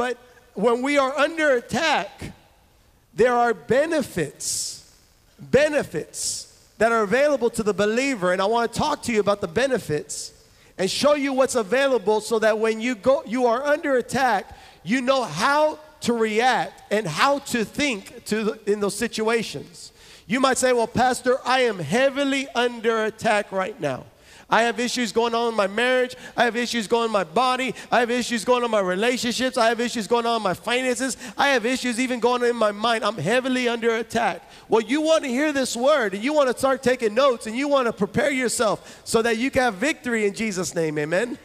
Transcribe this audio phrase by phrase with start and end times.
[0.00, 0.16] But
[0.54, 2.32] when we are under attack,
[3.12, 4.96] there are benefits,
[5.38, 8.32] benefits that are available to the believer.
[8.32, 10.32] And I want to talk to you about the benefits
[10.78, 15.02] and show you what's available so that when you go you are under attack, you
[15.02, 19.92] know how to react and how to think to the, in those situations.
[20.26, 24.06] You might say, "Well, pastor, I am heavily under attack right now."
[24.50, 26.16] I have issues going on in my marriage.
[26.36, 27.74] I have issues going on in my body.
[27.90, 29.56] I have issues going on in my relationships.
[29.56, 31.16] I have issues going on in my finances.
[31.38, 33.04] I have issues even going on in my mind.
[33.04, 34.42] I'm heavily under attack.
[34.68, 37.56] Well, you want to hear this word and you want to start taking notes and
[37.56, 40.98] you want to prepare yourself so that you can have victory in Jesus' name.
[40.98, 41.38] Amen.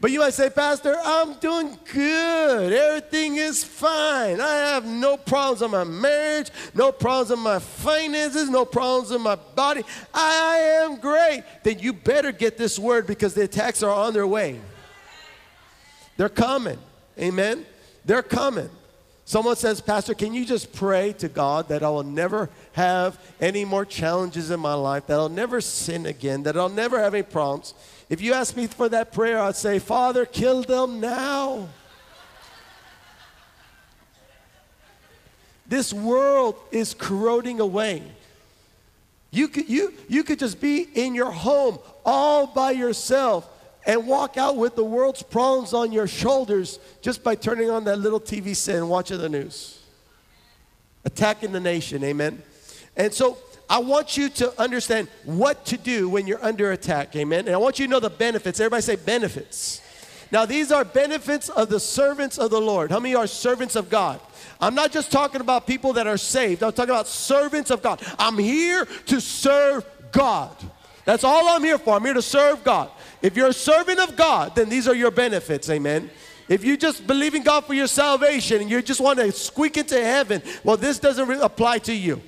[0.00, 2.72] But you might say, Pastor, I'm doing good.
[2.72, 4.40] Everything is fine.
[4.40, 9.20] I have no problems in my marriage, no problems in my finances, no problems in
[9.20, 9.82] my body.
[10.14, 11.42] I am great.
[11.64, 14.60] Then you better get this word because the attacks are on their way.
[16.16, 16.78] They're coming.
[17.18, 17.66] Amen.
[18.04, 18.70] They're coming.
[19.24, 23.64] Someone says, Pastor, can you just pray to God that I will never have any
[23.64, 27.24] more challenges in my life, that I'll never sin again, that I'll never have any
[27.24, 27.74] problems?
[28.08, 31.68] If you ask me for that prayer, I'd say, Father, kill them now.
[35.66, 38.02] This world is corroding away.
[39.30, 43.46] You could, you, you could just be in your home all by yourself
[43.84, 47.98] and walk out with the world's problems on your shoulders just by turning on that
[47.98, 49.80] little TV set and watching the news.
[51.04, 52.42] Attacking the nation, amen?
[52.96, 53.36] And so
[53.70, 57.46] I want you to understand what to do when you're under attack, amen?
[57.46, 58.60] And I want you to know the benefits.
[58.60, 59.82] Everybody say benefits.
[60.30, 62.90] Now, these are benefits of the servants of the Lord.
[62.90, 64.20] How many are servants of God?
[64.60, 68.02] I'm not just talking about people that are saved, I'm talking about servants of God.
[68.18, 70.56] I'm here to serve God.
[71.04, 71.94] That's all I'm here for.
[71.94, 72.90] I'm here to serve God.
[73.22, 76.10] If you're a servant of God, then these are your benefits, amen?
[76.48, 79.76] If you just believe in God for your salvation and you just want to squeak
[79.76, 82.20] into heaven, well, this doesn't re- apply to you.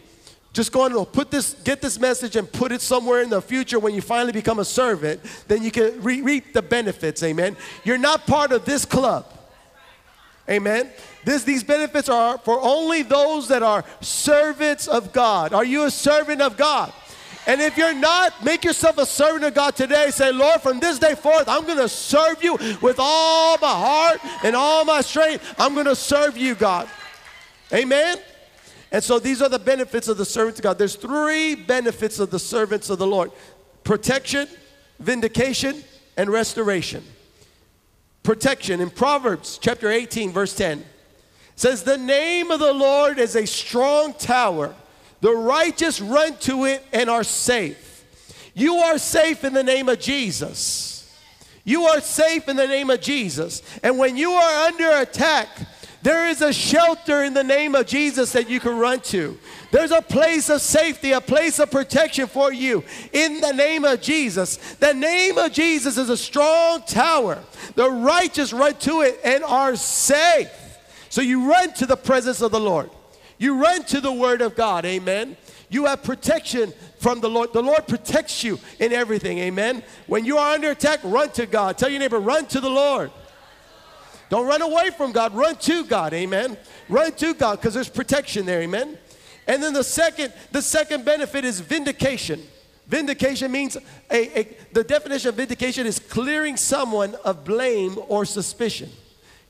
[0.53, 3.78] Just go and put this, get this message and put it somewhere in the future
[3.78, 7.56] when you finally become a servant, then you can re- reap the benefits, amen.
[7.84, 9.27] You're not part of this club.
[10.49, 10.91] Amen.
[11.25, 15.53] This, these benefits are for only those that are servants of God.
[15.53, 16.93] Are you a servant of God?
[17.47, 20.10] And if you're not, make yourself a servant of God today.
[20.10, 24.21] Say, Lord, from this day forth, I'm going to serve you with all my heart
[24.44, 25.55] and all my strength.
[25.59, 26.89] I'm going to serve you, God.
[27.72, 28.19] Amen.
[28.93, 30.78] And so these are the benefits of the servants of God.
[30.78, 33.31] There's three benefits of the servants of the Lord
[33.84, 34.49] protection,
[34.99, 35.83] vindication,
[36.17, 37.05] and restoration.
[38.23, 38.81] Protection.
[38.81, 40.84] In Proverbs chapter 18, verse 10,
[41.56, 44.75] says, The name of the Lord is a strong tower.
[45.21, 48.05] The righteous run to it and are safe.
[48.55, 50.91] You are safe in the name of Jesus.
[51.65, 53.62] You are safe in the name of Jesus.
[53.83, 55.49] And when you are under attack,
[56.03, 59.38] there is a shelter in the name of Jesus that you can run to.
[59.71, 64.00] There's a place of safety, a place of protection for you in the name of
[64.00, 64.56] Jesus.
[64.77, 67.39] The name of Jesus is a strong tower.
[67.75, 70.50] The righteous run to it and are safe.
[71.10, 72.91] So you run to the presence of the Lord.
[73.37, 74.84] You run to the word of God.
[74.84, 75.37] Amen.
[75.69, 77.53] You have protection from the Lord.
[77.53, 79.39] The Lord protects you in everything.
[79.39, 79.83] Amen.
[80.06, 81.78] When you are under attack, run to God.
[81.78, 83.10] Tell your neighbor, run to the Lord.
[84.30, 86.56] Don't run away from God, run to God, amen.
[86.88, 88.96] Run to God because there's protection there, amen.
[89.46, 92.41] And then the second, the second benefit is vindication.
[92.86, 93.76] Vindication means
[94.10, 98.88] a, a, the definition of vindication is clearing someone of blame or suspicion.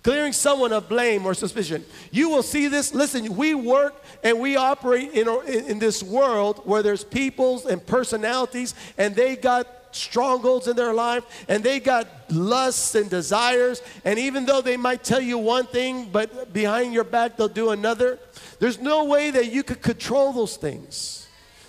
[0.02, 1.84] Clearing someone of blame or suspicion.
[2.10, 2.94] You will see this.
[2.94, 8.74] Listen, we work and we operate in, in this world where there's peoples and personalities,
[8.96, 13.82] and they got strongholds in their life and they got lusts and desires.
[14.04, 17.70] And even though they might tell you one thing, but behind your back they'll do
[17.70, 18.18] another,
[18.58, 21.28] there's no way that you could control those things.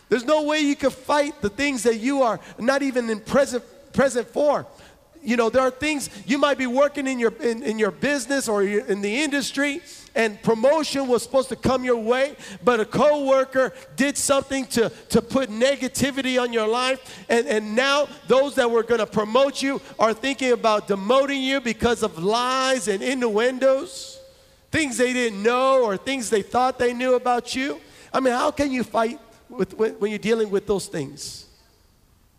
[0.09, 3.63] There's no way you could fight the things that you are not even in present,
[3.93, 4.65] present for
[5.23, 8.47] you know there are things you might be working in your in, in your business
[8.47, 9.81] or in the industry
[10.15, 15.21] and promotion was supposed to come your way, but a coworker did something to, to
[15.21, 19.81] put negativity on your life, and, and now those that were going to promote you
[19.99, 24.19] are thinking about demoting you because of lies and innuendos,
[24.71, 27.79] things they didn't know or things they thought they knew about you.
[28.13, 29.19] I mean, how can you fight
[29.49, 31.45] with, when, when you're dealing with those things?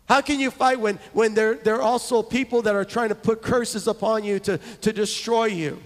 [0.07, 3.15] How can you fight when, when there, there are also people that are trying to
[3.15, 5.81] put curses upon you to, to destroy you?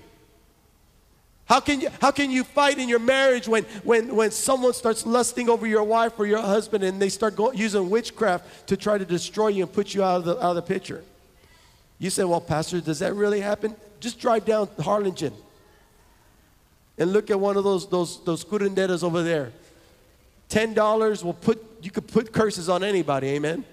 [1.48, 5.06] How can you, how can you fight in your marriage when, when, when someone starts
[5.06, 8.98] lusting over your wife or your husband and they start go, using witchcraft to try
[8.98, 11.04] to destroy you and put you out of, the, out of the picture?
[12.00, 13.76] You say, well, Pastor, does that really happen?
[14.02, 15.34] Just drive down Harlingen.
[16.98, 19.52] and look at one of those those those curanderas over there.
[20.50, 23.64] Ten dollars will put you could put curses on anybody, amen.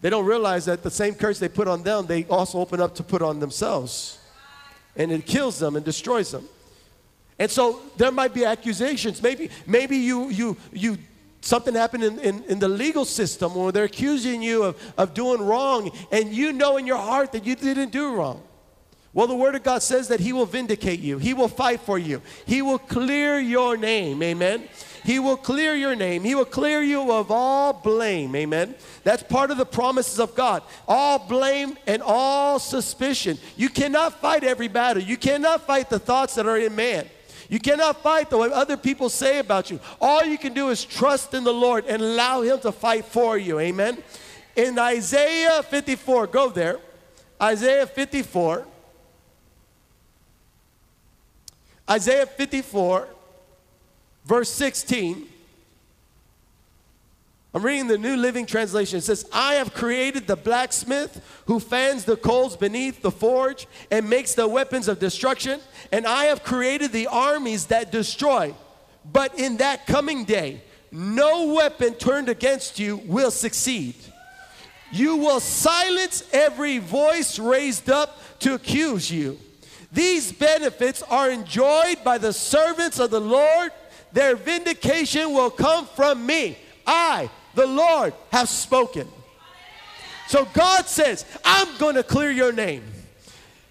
[0.00, 2.94] They don't realize that the same curse they put on them, they also open up
[2.96, 4.18] to put on themselves.
[4.96, 6.48] And it kills them and destroys them.
[7.38, 9.22] And so there might be accusations.
[9.22, 10.98] Maybe, maybe you, you, you,
[11.40, 15.42] something happened in, in, in, the legal system where they're accusing you of, of doing
[15.42, 18.42] wrong, and you know in your heart that you didn't do wrong.
[19.12, 21.98] Well, the Word of God says that He will vindicate you, He will fight for
[21.98, 24.22] you, He will clear your name.
[24.22, 24.68] Amen.
[25.04, 26.24] He will clear your name.
[26.24, 28.34] He will clear you of all blame.
[28.34, 28.74] Amen.
[29.04, 30.64] That's part of the promises of God.
[30.88, 33.38] All blame and all suspicion.
[33.56, 35.00] You cannot fight every battle.
[35.00, 37.06] You cannot fight the thoughts that are in man.
[37.48, 39.80] You cannot fight the way other people say about you.
[40.00, 43.38] All you can do is trust in the Lord and allow Him to fight for
[43.38, 43.60] you.
[43.60, 44.02] Amen.
[44.56, 46.78] In Isaiah 54, go there.
[47.40, 48.66] Isaiah 54.
[51.88, 53.08] Isaiah 54
[54.26, 55.28] verse 16.
[57.56, 58.98] I'm reading the New Living Translation.
[58.98, 64.10] It says, I have created the blacksmith who fans the coals beneath the forge and
[64.10, 65.60] makes the weapons of destruction,
[65.90, 68.54] and I have created the armies that destroy.
[69.10, 70.60] But in that coming day,
[70.92, 73.94] no weapon turned against you will succeed.
[74.92, 79.38] You will silence every voice raised up to accuse you.
[79.90, 83.72] These benefits are enjoyed by the servants of the Lord
[84.12, 86.58] their vindication will come from me.
[86.86, 89.08] I, the Lord, have spoken.
[90.28, 92.82] So God says, I'm going to clear your name.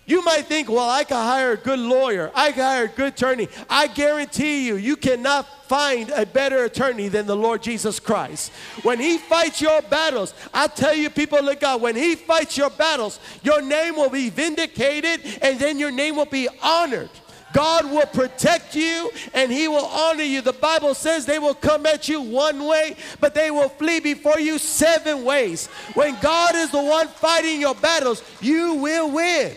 [0.07, 2.31] You might think, well, I can hire a good lawyer.
[2.35, 3.47] I can hire a good attorney.
[3.69, 8.51] I guarantee you, you cannot find a better attorney than the Lord Jesus Christ.
[8.83, 12.69] When He fights your battles, I tell you, people of God, when He fights your
[12.69, 17.09] battles, your name will be vindicated and then your name will be honored.
[17.55, 20.41] God will protect you and He will honor you.
[20.41, 24.41] The Bible says they will come at you one way, but they will flee before
[24.41, 25.67] you seven ways.
[25.93, 29.55] When God is the one fighting your battles, you will win.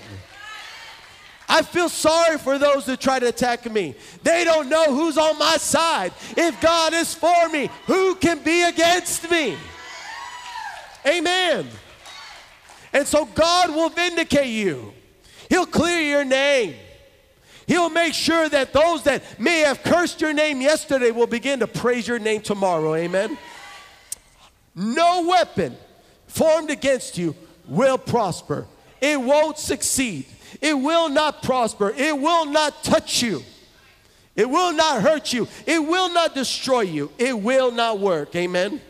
[1.48, 3.96] I feel sorry for those that try to attack me.
[4.22, 6.12] They don't know who's on my side.
[6.36, 9.56] If God is for me, who can be against me?
[11.04, 11.66] Amen.
[12.92, 14.92] And so God will vindicate you,
[15.48, 16.76] He'll clear your name.
[17.68, 21.66] He'll make sure that those that may have cursed your name yesterday will begin to
[21.66, 22.94] praise your name tomorrow.
[22.94, 23.36] Amen.
[24.74, 25.76] No weapon
[26.26, 27.36] formed against you
[27.68, 28.66] will prosper.
[29.02, 30.24] It won't succeed.
[30.62, 31.92] It will not prosper.
[31.94, 33.42] It will not touch you.
[34.34, 35.46] It will not hurt you.
[35.66, 37.12] It will not destroy you.
[37.18, 38.34] It will not work.
[38.34, 38.80] Amen.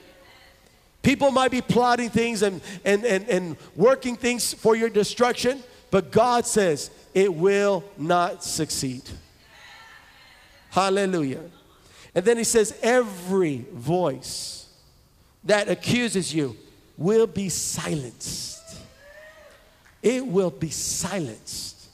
[1.03, 6.13] People might be plotting things and, and, and, and working things for your destruction, but
[6.13, 9.03] God says, it will not succeed.
[10.71, 11.43] Hallelujah.
[12.15, 14.69] And then he says, every voice
[15.43, 16.57] that accuses you
[16.97, 18.63] will be silenced.
[20.01, 21.89] It will be silenced.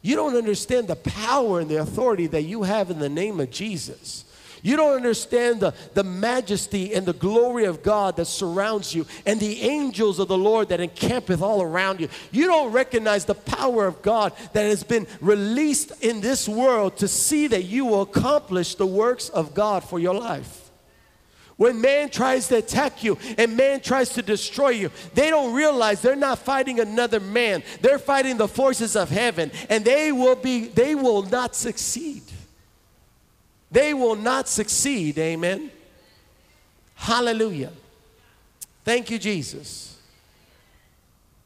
[0.00, 3.50] You don't understand the power and the authority that you have in the name of
[3.50, 4.24] Jesus.
[4.62, 9.40] You don't understand the, the majesty and the glory of God that surrounds you and
[9.40, 12.08] the angels of the Lord that encampeth all around you.
[12.30, 17.08] You don't recognize the power of God that has been released in this world to
[17.08, 20.70] see that you will accomplish the works of God for your life.
[21.56, 26.00] When man tries to attack you and man tries to destroy you, they don't realize
[26.00, 27.62] they're not fighting another man.
[27.82, 32.22] They're fighting the forces of heaven and they will be they will not succeed
[33.70, 35.18] they will not succeed.
[35.18, 35.70] Amen.
[36.94, 37.72] Hallelujah.
[38.84, 39.96] Thank you, Jesus.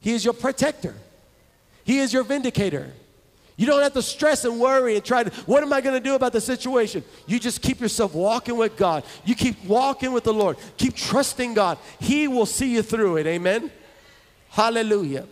[0.00, 0.94] He is your protector,
[1.84, 2.92] He is your vindicator.
[3.56, 6.00] You don't have to stress and worry and try to, what am I going to
[6.00, 7.04] do about the situation?
[7.28, 9.04] You just keep yourself walking with God.
[9.24, 10.56] You keep walking with the Lord.
[10.76, 11.78] Keep trusting God.
[12.00, 13.28] He will see you through it.
[13.28, 13.70] Amen.
[14.48, 15.26] Hallelujah.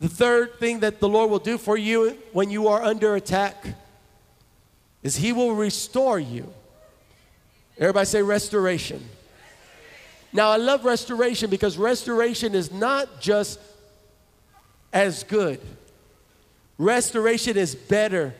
[0.00, 3.64] The third thing that the Lord will do for you when you are under attack
[5.02, 6.52] is he will restore you.
[7.78, 9.02] Everybody say restoration.
[10.32, 13.58] Now, I love restoration because restoration is not just
[14.92, 15.60] as good,
[16.78, 18.34] restoration is better,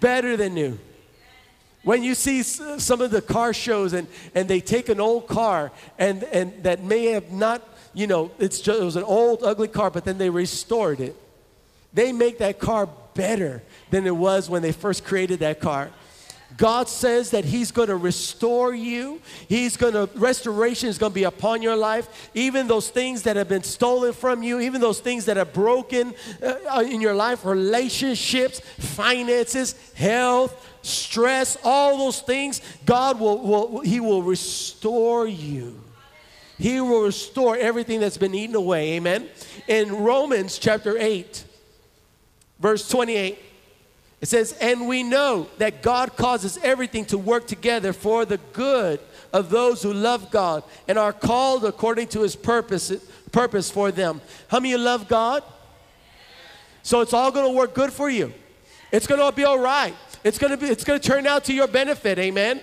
[0.00, 0.78] better than new.
[1.84, 5.70] When you see some of the car shows and, and they take an old car
[5.98, 7.62] and, and that may have not,
[7.94, 11.16] you know, it's just, it was an old, ugly car, but then they restored it.
[11.94, 15.90] They make that car better than it was when they first created that car.
[16.56, 19.20] God says that He's going to restore you.
[19.48, 22.30] He's going to, restoration is going to be upon your life.
[22.34, 26.14] Even those things that have been stolen from you, even those things that are broken
[26.42, 34.00] uh, in your life, relationships, finances, health, stress, all those things, God will, will He
[34.00, 35.78] will restore you.
[36.58, 38.94] He will restore everything that's been eaten away.
[38.94, 39.28] Amen.
[39.68, 41.44] In Romans chapter 8,
[42.58, 43.38] verse 28,
[44.20, 49.00] it says, And we know that God causes everything to work together for the good
[49.32, 52.92] of those who love God and are called according to his purpose,
[53.30, 54.20] purpose for them.
[54.48, 55.42] How many you love God?
[56.82, 58.32] So it's all to work good for you.
[58.90, 59.94] It's to be all right.
[60.24, 62.18] It's to be it's to turn out to your benefit.
[62.18, 62.60] Amen.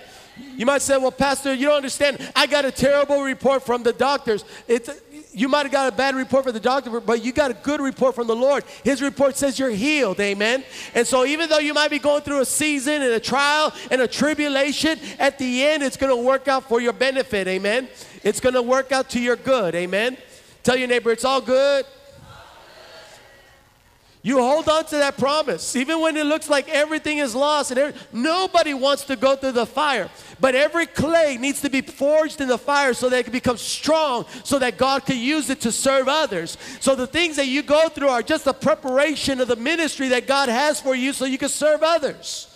[0.58, 2.20] You might say, well, Pastor, you don't understand.
[2.36, 4.44] I got a terrible report from the doctors.
[4.68, 4.90] It's,
[5.36, 7.82] you might have got a bad report from the doctor, but you got a good
[7.82, 8.64] report from the Lord.
[8.84, 10.64] His report says you're healed, amen.
[10.94, 14.02] And so, even though you might be going through a season and a trial and
[14.02, 17.90] a tribulation, at the end, it's going to work out for your benefit, amen.
[18.24, 20.18] It's going to work out to your good, amen.
[20.64, 21.86] Tell your neighbor, it's all good.
[24.26, 27.70] You hold on to that promise, even when it looks like everything is lost.
[27.70, 32.42] And nobody wants to go through the fire, but every clay needs to be forged
[32.42, 35.62] in the fire so that it can become strong, so that God can use it
[35.62, 36.58] to serve others.
[36.80, 40.26] So the things that you go through are just a preparation of the ministry that
[40.26, 42.48] God has for you, so you can serve others.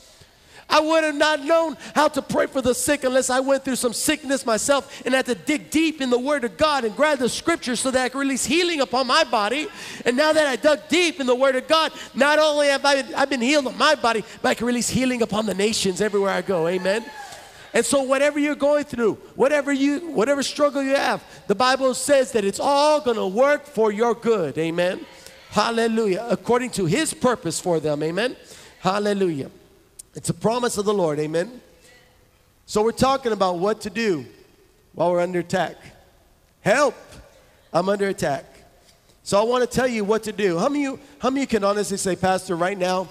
[0.69, 3.77] I would have not known how to pray for the sick unless I went through
[3.77, 7.17] some sickness myself and had to dig deep in the Word of God and grab
[7.19, 9.67] the Scripture so that I could release healing upon my body.
[10.05, 13.03] And now that I dug deep in the Word of God, not only have I
[13.15, 16.31] I've been healed on my body, but I can release healing upon the nations everywhere
[16.31, 16.67] I go.
[16.67, 17.03] Amen.
[17.73, 22.31] And so whatever you're going through, whatever you whatever struggle you have, the Bible says
[22.33, 24.57] that it's all going to work for your good.
[24.57, 25.05] Amen.
[25.49, 26.27] Hallelujah.
[26.29, 28.03] According to his purpose for them.
[28.03, 28.35] Amen.
[28.79, 29.49] Hallelujah.
[30.19, 31.61] It's a promise of the Lord, amen?
[32.65, 34.25] So we're talking about what to do
[34.93, 35.77] while we're under attack.
[36.59, 36.93] Help!
[37.71, 38.43] I'm under attack.
[39.23, 40.59] So I want to tell you what to do.
[40.59, 43.07] How many, how many can honestly say, Pastor, right now,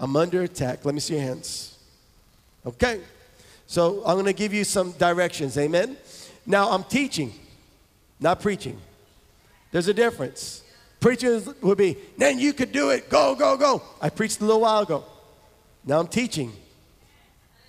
[0.00, 0.84] I'm under attack?
[0.84, 1.78] Let me see your hands.
[2.66, 3.02] Okay.
[3.68, 5.96] So I'm going to give you some directions, amen?
[6.44, 7.34] Now I'm teaching,
[8.18, 8.80] not preaching.
[9.70, 10.64] There's a difference.
[10.98, 13.80] Preaching would be, then you could do it, go, go, go.
[14.00, 15.04] I preached a little while ago.
[15.88, 16.52] Now I'm teaching.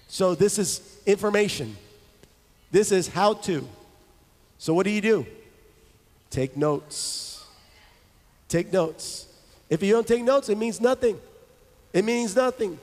[0.09, 1.77] So this is information.
[2.69, 3.65] This is how to.
[4.57, 5.25] So what do you do?
[6.29, 7.45] Take notes.
[8.49, 9.25] Take notes.
[9.69, 11.17] If you don't take notes, it means nothing.
[11.93, 12.77] It means nothing.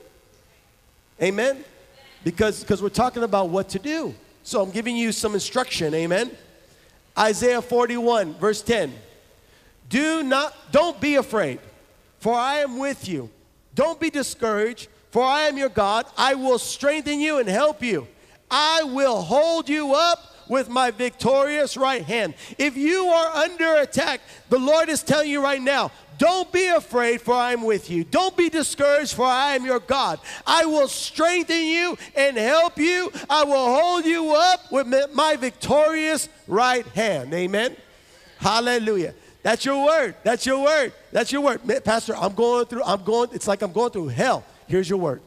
[1.22, 1.62] Amen?
[2.24, 4.14] Because because we're talking about what to do.
[4.42, 5.92] So I'm giving you some instruction.
[5.92, 6.30] Amen?
[7.18, 8.90] Isaiah 41, verse 10.
[9.90, 11.60] Do not, don't be afraid,
[12.20, 13.28] for I am with you.
[13.74, 16.04] Don't be discouraged, for I am your God.
[16.18, 18.06] I will strengthen you and help you.
[18.50, 22.34] I will hold you up with my victorious right hand.
[22.58, 24.20] If you are under attack,
[24.50, 28.04] the Lord is telling you right now, don't be afraid, for I am with you.
[28.04, 30.20] Don't be discouraged, for I am your God.
[30.46, 33.10] I will strengthen you and help you.
[33.30, 37.32] I will hold you up with my victorious right hand.
[37.32, 37.74] Amen.
[38.36, 39.14] Hallelujah.
[39.42, 40.14] That's your word.
[40.24, 40.92] That's your word.
[41.10, 41.62] That's your word.
[41.86, 44.44] Pastor, I'm going through, I'm going, it's like I'm going through hell.
[44.66, 45.22] Here's your word.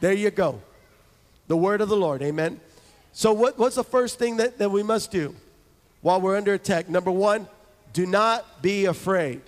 [0.00, 0.60] There you go.
[1.48, 2.22] The word of the Lord.
[2.22, 2.60] Amen.
[3.12, 5.34] So, what, what's the first thing that, that we must do
[6.00, 6.88] while we're under attack?
[6.88, 7.48] Number one,
[7.92, 9.42] do not be afraid.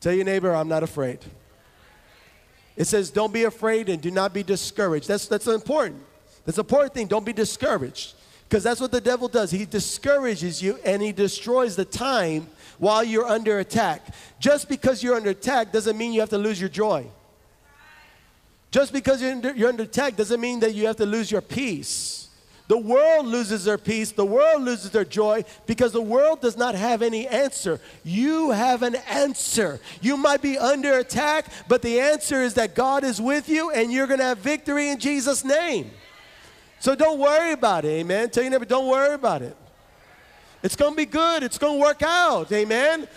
[0.00, 1.18] Tell your neighbor, I'm not afraid.
[2.76, 5.06] It says, don't be afraid and do not be discouraged.
[5.06, 6.02] That's, that's important.
[6.46, 7.06] That's an important thing.
[7.06, 8.14] Don't be discouraged.
[8.48, 9.50] Because that's what the devil does.
[9.50, 12.48] He discourages you and he destroys the time
[12.78, 14.14] while you're under attack.
[14.40, 17.06] Just because you're under attack doesn't mean you have to lose your joy.
[18.70, 21.40] Just because you're under, you're under attack doesn't mean that you have to lose your
[21.40, 22.28] peace.
[22.68, 26.76] The world loses their peace, the world loses their joy because the world does not
[26.76, 27.80] have any answer.
[28.04, 29.80] You have an answer.
[30.00, 33.92] You might be under attack, but the answer is that God is with you and
[33.92, 35.90] you're going to have victory in Jesus' name.
[36.78, 38.30] So don't worry about it, amen.
[38.30, 39.56] Tell your neighbor, don't worry about it.
[40.62, 41.42] It's going to be good.
[41.42, 42.52] It's going to work out.
[42.52, 43.08] Amen.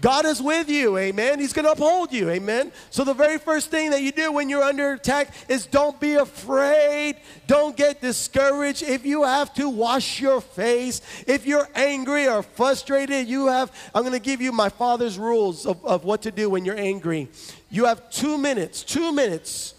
[0.00, 1.38] God is with you, amen.
[1.38, 2.70] He's going to uphold you, amen.
[2.90, 6.14] So, the very first thing that you do when you're under attack is don't be
[6.14, 7.16] afraid.
[7.46, 8.82] Don't get discouraged.
[8.82, 11.00] If you have to, wash your face.
[11.26, 15.64] If you're angry or frustrated, you have, I'm going to give you my father's rules
[15.64, 17.28] of, of what to do when you're angry.
[17.70, 19.74] You have two minutes, two minutes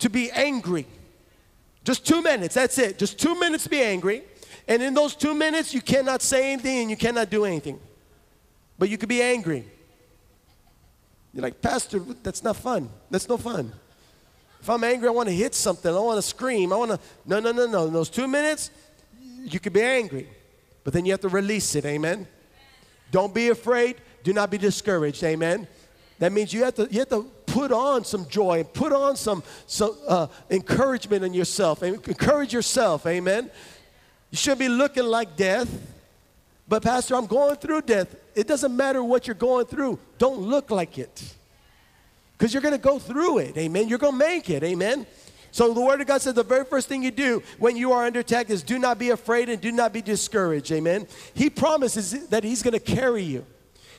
[0.00, 0.86] to be angry.
[1.84, 2.98] Just two minutes, that's it.
[2.98, 4.22] Just two minutes to be angry.
[4.68, 7.80] And in those two minutes, you cannot say anything and you cannot do anything.
[8.82, 9.64] But you could be angry.
[11.32, 12.88] You're like, Pastor, that's not fun.
[13.12, 13.72] That's no fun.
[14.60, 15.94] If I'm angry, I want to hit something.
[15.94, 16.72] I want to scream.
[16.72, 16.98] I want to.
[17.24, 17.86] No, no, no, no.
[17.86, 18.72] In those two minutes,
[19.44, 20.28] you could be angry,
[20.82, 21.84] but then you have to release it.
[21.84, 22.26] Amen.
[23.12, 23.98] Don't be afraid.
[24.24, 25.22] Do not be discouraged.
[25.22, 25.68] Amen.
[26.18, 29.14] That means you have to, you have to put on some joy and put on
[29.14, 31.82] some, some uh, encouragement in yourself.
[31.82, 33.06] and Encourage yourself.
[33.06, 33.48] Amen.
[34.32, 35.70] You shouldn't be looking like death.
[36.72, 38.16] But, Pastor, I'm going through death.
[38.34, 39.98] It doesn't matter what you're going through.
[40.16, 41.34] Don't look like it.
[42.32, 43.58] Because you're going to go through it.
[43.58, 43.90] Amen.
[43.90, 44.64] You're going to make it.
[44.64, 45.04] Amen.
[45.50, 48.06] So the Word of God says the very first thing you do when you are
[48.06, 50.72] under attack is do not be afraid and do not be discouraged.
[50.72, 51.06] Amen.
[51.34, 53.44] He promises that He's going to carry you.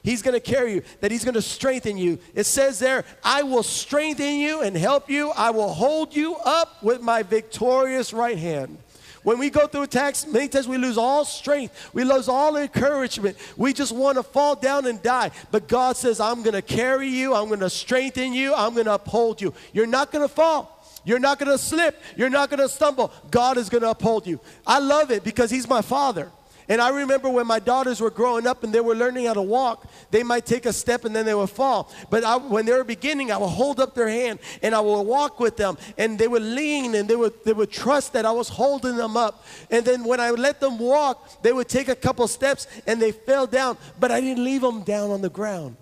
[0.02, 2.18] He's going to carry you, that He's going to strengthen you.
[2.34, 5.30] It says there, I will strengthen you and help you.
[5.30, 8.80] I will hold you up with my victorious right hand.
[9.24, 11.90] When we go through attacks, many times we lose all strength.
[11.94, 13.38] We lose all encouragement.
[13.58, 15.32] We just want to fall down and die.
[15.50, 17.34] But God says, I'm going to carry you.
[17.34, 18.54] I'm going to strengthen you.
[18.54, 19.54] I'm going to uphold you.
[19.72, 20.70] You're not going to fall.
[21.06, 22.02] You're not going to slip.
[22.16, 23.12] You're not going to stumble.
[23.32, 24.40] God is going to uphold you.
[24.68, 26.30] I love it because He's my Father.
[26.70, 29.42] And I remember when my daughters were growing up and they were learning how to
[29.42, 31.92] walk, they might take a step and then they would fall.
[32.10, 35.02] But I, when they were beginning, I would hold up their hand and I would
[35.02, 38.32] walk with them and they would lean and they would, they would trust that I
[38.32, 39.46] was holding them up.
[39.70, 43.12] And then when I let them walk, they would take a couple steps and they
[43.12, 45.76] fell down, but I didn't leave them down on the ground.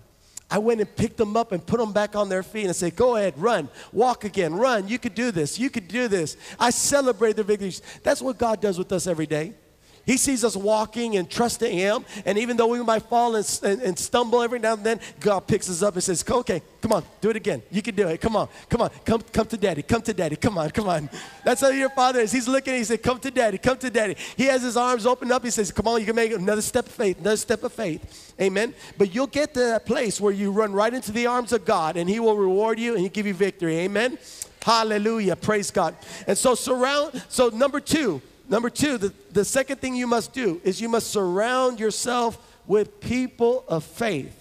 [0.50, 2.94] I went and picked them up and put them back on their feet and said,
[2.94, 4.86] Go ahead, run, walk again, run.
[4.86, 6.36] You could do this, you could do this.
[6.60, 7.80] I celebrate their victories.
[8.02, 9.54] That's what God does with us every day.
[10.04, 12.04] He sees us walking and trusting Him.
[12.26, 15.46] And even though we might fall and, and, and, stumble every now and then, God
[15.46, 17.62] picks us up and says, Okay, come on, do it again.
[17.70, 18.20] You can do it.
[18.20, 21.08] Come on, come on, come, come to daddy, come to daddy, come on, come on.
[21.44, 22.32] That's how your father is.
[22.32, 24.16] He's looking, he said, Come to daddy, come to daddy.
[24.36, 25.44] He has his arms opened up.
[25.44, 28.34] He says, Come on, you can make another step of faith, another step of faith.
[28.40, 28.74] Amen.
[28.98, 31.96] But you'll get to that place where you run right into the arms of God
[31.96, 33.78] and He will reward you and He'll give you victory.
[33.78, 34.18] Amen.
[34.62, 35.36] Hallelujah.
[35.36, 35.94] Praise God.
[36.26, 40.60] And so surround, so number two, Number two, the, the second thing you must do
[40.62, 44.38] is you must surround yourself with people of faith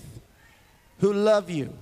[1.00, 1.74] who love you.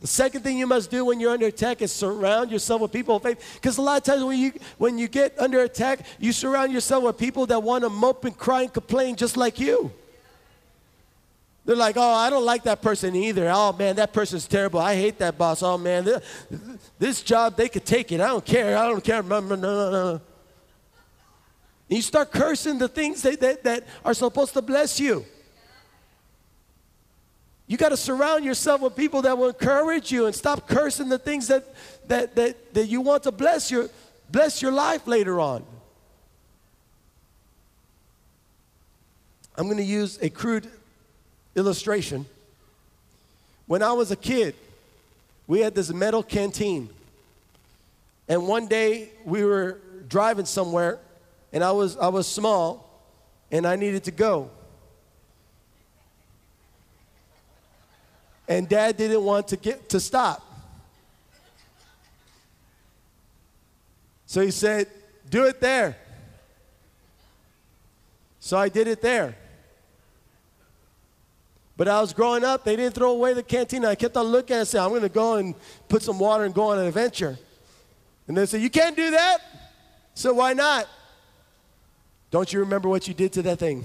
[0.00, 3.14] The second thing you must do when you're under attack is surround yourself with people
[3.14, 3.38] of faith.
[3.54, 7.04] Because a lot of times when you when you get under attack, you surround yourself
[7.04, 9.92] with people that want to mope and cry and complain just like you.
[11.64, 13.48] They're like, oh, I don't like that person either.
[13.54, 14.80] Oh man, that person's terrible.
[14.80, 15.62] I hate that boss.
[15.62, 16.08] Oh man,
[16.98, 18.20] this, job they could take it.
[18.20, 18.76] I don't care.
[18.76, 19.22] I don't care.
[19.22, 20.20] No, no, no, no.
[21.90, 25.24] And you start cursing the things that, that, that are supposed to bless you.
[27.66, 31.18] You got to surround yourself with people that will encourage you and stop cursing the
[31.18, 31.64] things that,
[32.06, 33.90] that, that, that you want to bless your,
[34.30, 35.64] bless your life later on.
[39.56, 40.70] I'm going to use a crude
[41.56, 42.24] illustration.
[43.66, 44.54] When I was a kid,
[45.48, 46.88] we had this metal canteen.
[48.28, 51.00] And one day we were driving somewhere
[51.52, 53.04] and I was, I was small
[53.50, 54.50] and I needed to go.
[58.48, 60.44] And dad didn't want to get to stop.
[64.26, 64.88] So he said,
[65.28, 65.96] Do it there.
[68.38, 69.36] So I did it there.
[71.76, 73.84] But I was growing up, they didn't throw away the canteen.
[73.84, 75.54] I kept on looking and saying, I'm going to go and
[75.88, 77.38] put some water and go on an adventure.
[78.28, 79.38] And they said, You can't do that?
[80.14, 80.88] So why not?
[82.30, 83.84] Don't you remember what you did to that thing?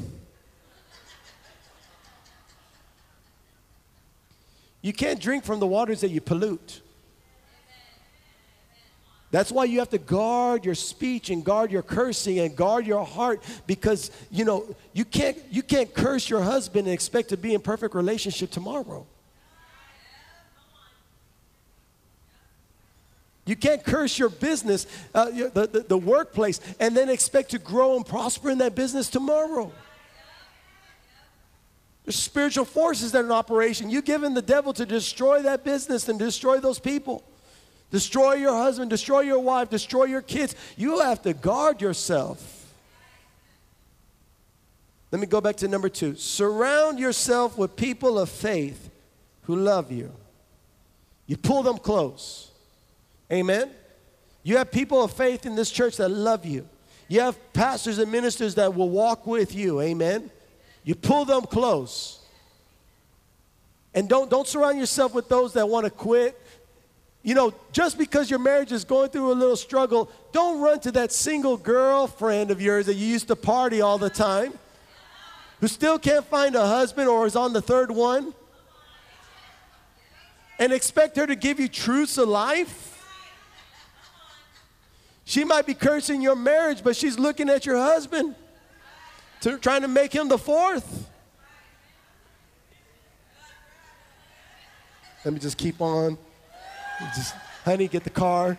[4.81, 6.81] You can't drink from the waters that you pollute.
[9.31, 13.03] That's why you have to guard your speech and guard your cursing and guard your
[13.03, 17.53] heart because you know you can't you can't curse your husband and expect to be
[17.53, 19.05] in perfect relationship tomorrow.
[23.45, 27.95] You can't curse your business, uh, the, the, the workplace, and then expect to grow
[27.95, 29.71] and prosper in that business tomorrow.
[32.05, 33.89] There's spiritual forces that are in operation.
[33.89, 37.23] You've given the devil to destroy that business and destroy those people.
[37.91, 40.55] Destroy your husband, destroy your wife, destroy your kids.
[40.75, 42.51] You have to guard yourself.
[45.11, 46.15] Let me go back to number two.
[46.15, 48.89] Surround yourself with people of faith
[49.43, 50.11] who love you.
[51.27, 52.51] You pull them close.
[53.31, 53.71] Amen.
[54.43, 56.67] You have people of faith in this church that love you.
[57.07, 59.81] You have pastors and ministers that will walk with you.
[59.81, 60.31] Amen.
[60.83, 62.19] You pull them close.
[63.93, 66.39] And don't, don't surround yourself with those that want to quit.
[67.23, 70.91] You know, just because your marriage is going through a little struggle, don't run to
[70.91, 74.53] that single girlfriend of yours that you used to party all the time,
[75.59, 78.35] who still can't find a husband or is on the third one,
[80.59, 82.94] and expect her to give you truths of life.
[85.25, 88.35] She might be cursing your marriage, but she's looking at your husband,
[89.41, 91.09] to, trying to make him the fourth.
[95.25, 96.19] Let me just keep on.
[97.15, 97.33] Just,
[97.63, 98.57] honey, get the car.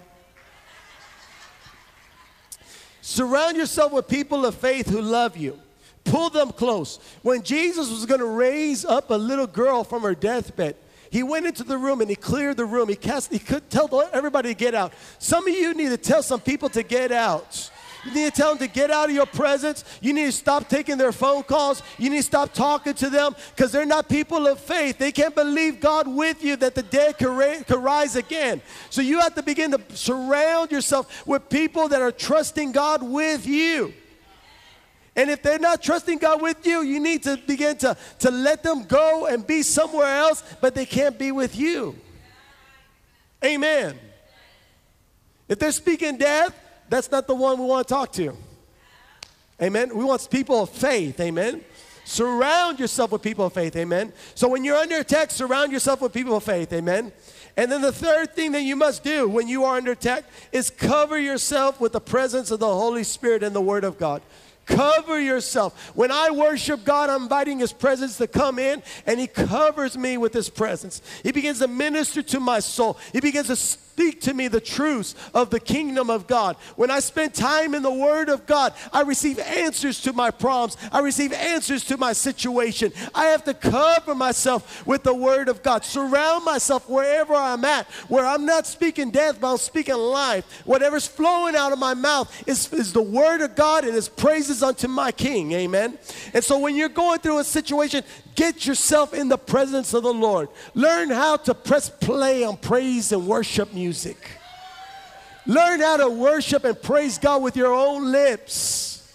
[3.00, 5.60] Surround yourself with people of faith who love you.
[6.02, 6.98] Pull them close.
[7.22, 10.74] When Jesus was going to raise up a little girl from her deathbed,
[11.10, 12.88] he went into the room and he cleared the room.
[12.88, 14.92] He cast, he could tell everybody to get out.
[15.18, 17.70] Some of you need to tell some people to get out.
[18.04, 19.84] You need to tell them to get out of your presence.
[20.00, 21.82] You need to stop taking their phone calls.
[21.98, 24.98] You need to stop talking to them because they're not people of faith.
[24.98, 27.34] They can't believe God with you that the dead can
[27.82, 28.62] rise again.
[28.90, 33.44] So you have to begin to surround yourself with people that are trusting God with
[33.44, 33.92] you.
[35.16, 38.62] And if they're not trusting God with you, you need to begin to, to let
[38.62, 41.96] them go and be somewhere else, but they can't be with you.
[43.42, 43.98] Amen.
[45.48, 46.54] If they're speaking death,
[46.88, 48.36] that's not the one we want to talk to.
[49.62, 49.96] Amen.
[49.96, 51.18] We want people of faith.
[51.18, 51.64] Amen.
[52.04, 53.74] Surround yourself with people of faith.
[53.74, 54.12] Amen.
[54.34, 56.72] So when you're under attack, surround yourself with people of faith.
[56.72, 57.10] Amen.
[57.56, 60.68] And then the third thing that you must do when you are under attack is
[60.68, 64.20] cover yourself with the presence of the Holy Spirit and the Word of God.
[64.66, 65.96] Cover yourself.
[65.96, 70.18] When I worship God, I'm inviting His presence to come in, and He covers me
[70.18, 71.00] with His presence.
[71.22, 72.98] He begins to minister to my soul.
[73.12, 73.56] He begins to
[73.96, 76.56] speak to me the truths of the kingdom of God.
[76.76, 80.76] When I spend time in the Word of God, I receive answers to my problems.
[80.92, 82.92] I receive answers to my situation.
[83.14, 85.82] I have to cover myself with the Word of God.
[85.82, 90.44] Surround myself wherever I'm at, where I'm not speaking death, but I'm speaking life.
[90.66, 94.55] Whatever's flowing out of my mouth is, is the Word of God and His praises
[94.62, 95.52] unto my King.
[95.52, 95.98] Amen.
[96.34, 98.02] And so when you're going through a situation,
[98.36, 100.50] Get yourself in the presence of the Lord.
[100.74, 104.18] Learn how to press play on praise and worship music.
[105.46, 109.10] Learn how to worship and praise God with your own lips.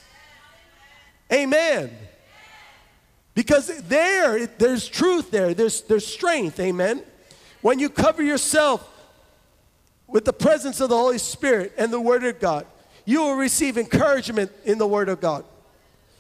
[1.32, 1.92] Amen.
[3.36, 6.60] Because there, there's truth there, there's, there's strength.
[6.60, 7.04] Amen.
[7.62, 8.90] When you cover yourself
[10.08, 12.66] with the presence of the Holy Spirit and the Word of God,
[13.06, 15.44] you will receive encouragement in the Word of God.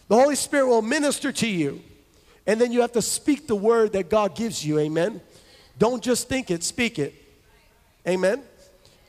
[0.07, 1.81] The Holy Spirit will minister to you.
[2.47, 4.79] And then you have to speak the word that God gives you.
[4.79, 5.21] Amen.
[5.77, 7.13] Don't just think it, speak it.
[8.07, 8.43] Amen.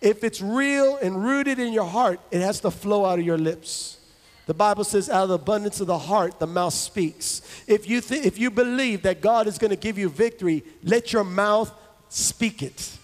[0.01, 3.39] If it's real and rooted in your heart, it has to flow out of your
[3.39, 3.99] lips.
[4.47, 7.43] The Bible says, out of the abundance of the heart, the mouth speaks.
[7.67, 11.13] If you, th- if you believe that God is going to give you victory, let
[11.13, 11.73] your mouth
[12.09, 12.99] speak it.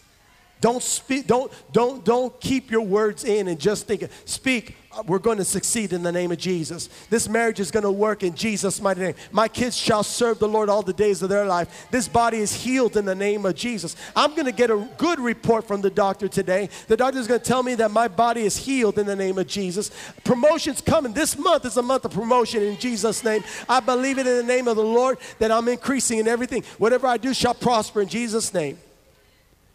[0.61, 4.09] Don't speak, don't, don't, don't keep your words in and just think.
[4.25, 6.89] Speak, uh, we're going to succeed in the name of Jesus.
[7.11, 9.15] This marriage is going to work in Jesus' mighty name.
[9.31, 11.87] My kids shall serve the Lord all the days of their life.
[11.93, 13.95] This body is healed in the name of Jesus.
[14.17, 16.71] I'm going to get a good report from the doctor today.
[16.89, 19.39] The doctor is going to tell me that my body is healed in the name
[19.39, 19.93] of Jesus.
[20.25, 21.13] Promotion's coming.
[21.13, 23.45] This month is a month of promotion in Jesus' name.
[23.69, 26.65] I believe it in the name of the Lord that I'm increasing in everything.
[26.79, 28.79] Whatever I do shall prosper in Jesus' name.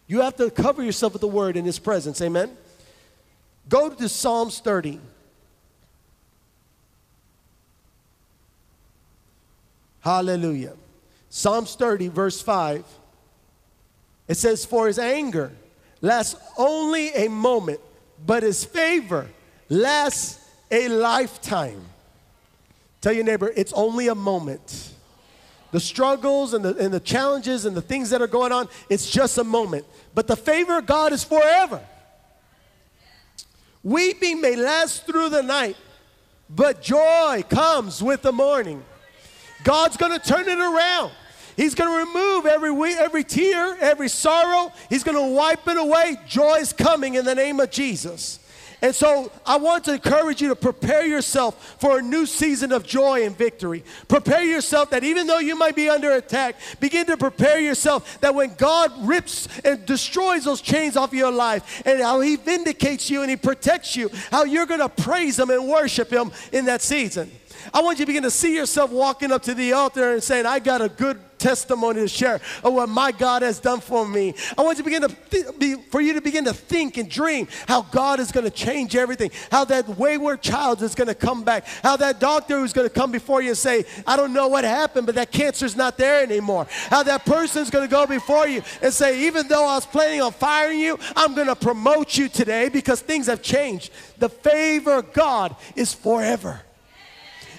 [0.06, 2.20] You have to cover yourself with the word in His presence.
[2.20, 2.56] Amen.
[3.68, 5.00] Go to Psalms 30.
[10.00, 10.74] Hallelujah.
[11.30, 12.84] Psalms 30, verse 5.
[14.28, 15.52] It says, For his anger
[16.00, 17.80] lasts only a moment,
[18.24, 19.26] but his favor
[19.68, 21.82] lasts a lifetime.
[23.00, 24.93] Tell your neighbor, it's only a moment.
[25.74, 29.10] The struggles and the, and the challenges and the things that are going on, it's
[29.10, 29.84] just a moment.
[30.14, 31.84] But the favor of God is forever.
[33.82, 35.76] Weeping may last through the night,
[36.48, 38.84] but joy comes with the morning.
[39.64, 41.10] God's going to turn it around.
[41.56, 44.72] He's going to remove every, every tear, every sorrow.
[44.88, 46.18] He's going to wipe it away.
[46.28, 48.38] Joy is coming in the name of Jesus.
[48.82, 52.84] And so I want to encourage you to prepare yourself for a new season of
[52.84, 53.84] joy and victory.
[54.08, 58.34] Prepare yourself that even though you might be under attack, begin to prepare yourself that
[58.34, 63.22] when God rips and destroys those chains off your life and how He vindicates you
[63.22, 66.82] and He protects you, how you're going to praise Him and worship Him in that
[66.82, 67.30] season.
[67.72, 70.44] I want you to begin to see yourself walking up to the altar and saying,
[70.44, 74.32] I got a good testimony to share of what my God has done for me.
[74.56, 77.08] I want you to begin to th- be, for you to begin to think and
[77.08, 81.14] dream how God is going to change everything, how that wayward child is going to
[81.14, 84.32] come back, how that doctor who's going to come before you and say, I don't
[84.32, 86.66] know what happened, but that cancer's not there anymore.
[86.88, 90.22] How that person's going to go before you and say, even though I was planning
[90.22, 93.92] on firing you, I'm going to promote you today because things have changed.
[94.16, 96.63] The favor of God is forever.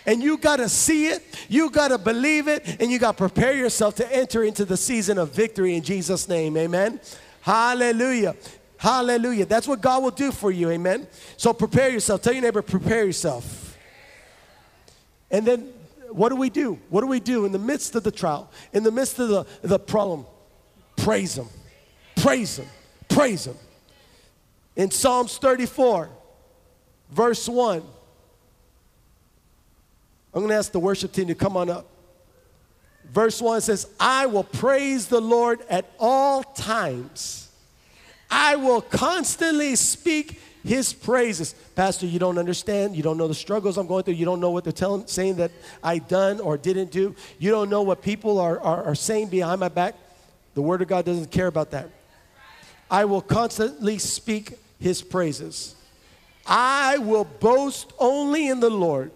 [0.06, 3.18] And you got to see it, you got to believe it, and you got to
[3.18, 6.56] prepare yourself to enter into the season of victory in Jesus' name.
[6.58, 7.00] Amen.
[7.42, 8.36] Hallelujah.
[8.78, 9.46] Hallelujah.
[9.46, 10.70] That's what God will do for you.
[10.70, 11.08] Amen.
[11.38, 12.22] So prepare yourself.
[12.22, 13.78] Tell your neighbor, prepare yourself.
[15.32, 15.74] And then
[16.10, 16.80] what do we do?
[16.90, 19.46] What do we do in the midst of the trial, in the midst of the,
[19.64, 20.26] the problem?
[20.96, 21.48] Praise Him.
[22.16, 22.68] Praise Him.
[23.10, 23.56] Praise Him.
[24.76, 26.10] In Psalms 34,
[27.12, 27.84] verse 1,
[30.36, 31.88] I'm going to ask the worship team to come on up.
[33.10, 37.50] Verse 1 says, I will praise the Lord at all times.
[38.30, 41.54] I will constantly speak his praises.
[41.76, 42.98] Pastor, you don't understand.
[42.98, 44.16] You don't know the struggles I'm going through.
[44.16, 47.16] You don't know what they're telling, saying that I done or didn't do.
[47.40, 49.96] You don't know what people are, are, are saying behind my back.
[50.54, 51.90] The Word of God doesn't care about that.
[52.92, 55.76] I will constantly speak his praises.
[56.46, 59.12] I will boast only in the Lord.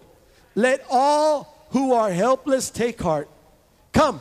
[0.60, 3.30] Let all who are helpless take heart.
[3.92, 4.20] Come,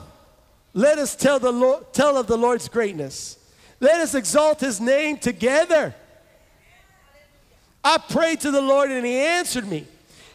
[0.73, 3.38] let us tell, the Lord, tell of the Lord's greatness.
[3.82, 5.93] Let us exalt his name together.
[7.84, 9.86] I prayed to the Lord and he answered me.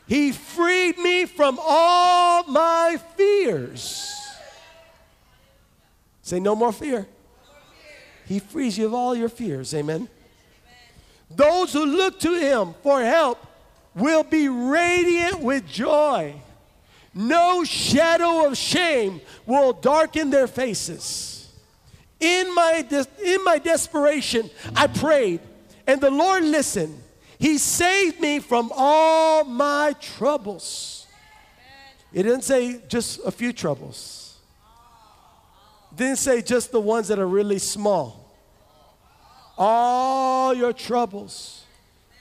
[0.07, 4.15] He freed me from all my fears.
[6.21, 7.07] Say, no more fear.
[8.27, 9.73] He frees you of all your fears.
[9.73, 10.11] Amen.
[11.31, 13.39] Those who look to him for help
[13.95, 16.35] will be radiant with joy.
[17.15, 21.53] No shadow of shame will darken their faces.
[22.19, 22.85] In my,
[23.25, 25.41] in my desperation, I prayed,
[25.87, 27.01] and the Lord listened.
[27.39, 31.07] He saved me from all my troubles.
[32.13, 34.39] It didn't say just a few troubles.
[35.93, 38.35] It didn't say just the ones that are really small.
[39.59, 41.65] All your troubles.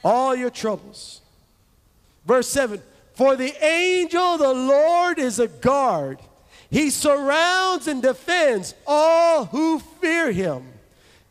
[0.03, 1.21] All your troubles.
[2.25, 2.81] Verse 7
[3.13, 6.19] for the angel of the Lord is a guard.
[6.69, 10.65] He surrounds and defends all who fear him.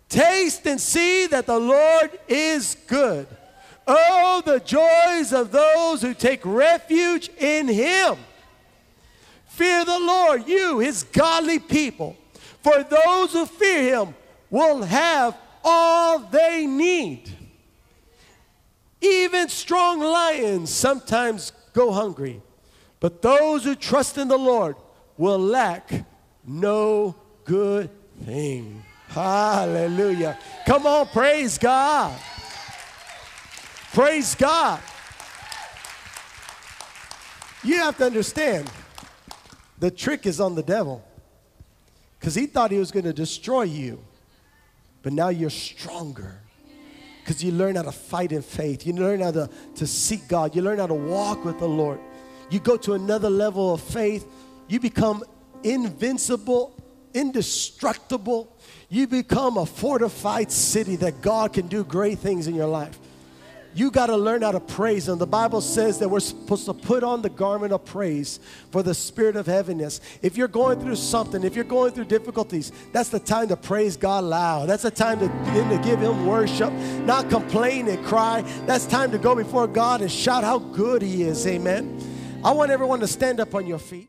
[0.09, 3.27] Taste and see that the Lord is good.
[3.87, 8.17] Oh, the joys of those who take refuge in him.
[9.47, 12.17] Fear the Lord, you, his godly people.
[12.63, 14.15] For those who fear him
[14.51, 17.37] will have all they need.
[19.03, 22.41] Even strong lions sometimes go hungry.
[23.01, 24.77] But those who trust in the Lord
[25.19, 25.91] will lack
[26.47, 27.91] no good
[28.25, 28.85] thing.
[29.09, 30.39] Hallelujah.
[30.67, 32.19] Come on, praise God.
[33.93, 34.81] Praise God.
[37.65, 38.71] You have to understand
[39.79, 41.05] the trick is on the devil
[42.19, 44.03] because he thought he was going to destroy you,
[45.03, 46.42] but now you're stronger
[47.23, 48.87] because you learn how to fight in faith.
[48.87, 50.57] You learn how to, to seek God.
[50.57, 52.01] You learn how to walk with the Lord.
[52.51, 54.27] You go to another level of faith.
[54.69, 55.23] You become
[55.63, 56.75] invincible,
[57.15, 58.57] indestructible.
[58.89, 62.99] You become a fortified city that God can do great things in your life
[63.75, 65.19] you got to learn how to praise Him.
[65.19, 68.95] The Bible says that we're supposed to put on the garment of praise for the
[68.95, 70.01] spirit of heaviness.
[70.23, 73.97] If you're going through something, if you're going through difficulties, that's the time to praise
[73.97, 74.69] God loud.
[74.69, 78.43] That's the time to, to give Him worship, not complain and cry.
[78.67, 81.47] That's time to go before God and shout how good He is.
[81.47, 81.99] Amen.
[82.45, 84.01] I want everyone to stand up on your feet.